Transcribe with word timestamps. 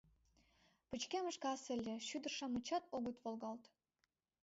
Пычкемыш 0.89 1.37
кас 1.43 1.61
ыле, 1.75 1.95
шӱдыр-шамычат 2.07 2.83
огыт 2.95 3.17
волгалт. 3.23 3.63